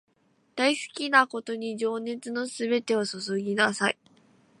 [0.55, 3.99] 大好きなことに情熱のすべてを注ぎなさい